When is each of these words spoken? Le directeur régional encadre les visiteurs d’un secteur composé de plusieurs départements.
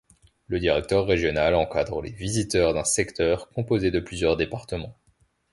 Le 0.47 0.59
directeur 0.59 1.05
régional 1.05 1.53
encadre 1.53 2.01
les 2.01 2.09
visiteurs 2.09 2.73
d’un 2.73 2.83
secteur 2.83 3.49
composé 3.49 3.91
de 3.91 3.99
plusieurs 3.99 4.35
départements. 4.35 4.97